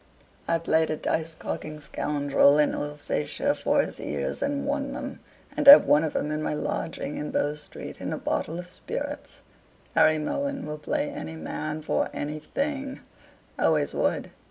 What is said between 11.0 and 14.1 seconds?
any man for anything always